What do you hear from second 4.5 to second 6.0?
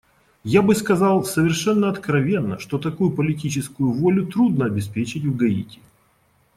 обеспечить в Гаити.